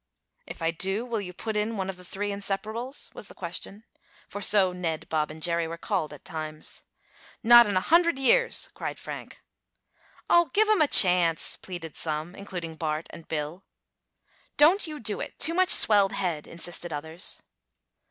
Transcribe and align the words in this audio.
"If 0.47 0.63
I 0.63 0.71
do, 0.71 1.05
will 1.05 1.21
you 1.21 1.31
put 1.31 1.55
in 1.55 1.77
one 1.77 1.87
of 1.87 1.95
the 1.95 2.03
three 2.03 2.31
inseparables?" 2.31 3.13
was 3.13 3.27
the 3.27 3.35
question, 3.35 3.83
for 4.27 4.41
so 4.41 4.73
Ned, 4.73 5.07
Bob 5.09 5.29
and 5.29 5.43
Jerry 5.43 5.67
were 5.67 5.77
called 5.77 6.11
at 6.11 6.25
times. 6.25 6.81
"Not 7.43 7.67
in 7.67 7.77
a 7.77 7.81
hundred 7.85 8.17
years!" 8.17 8.71
cried 8.73 8.97
Frank. 8.97 9.43
"Oh, 10.27 10.49
give 10.55 10.67
'em 10.69 10.81
a 10.81 10.87
chance!" 10.87 11.55
pleaded 11.55 11.95
some, 11.95 12.33
including 12.33 12.77
Bart 12.77 13.05
and 13.11 13.27
Bill. 13.27 13.63
"Don't 14.57 14.87
you 14.87 14.99
do 14.99 15.19
it! 15.19 15.37
Too 15.37 15.53
much 15.53 15.69
swelled 15.69 16.13
head!" 16.13 16.47
insisted 16.47 16.91
others. 16.91 17.43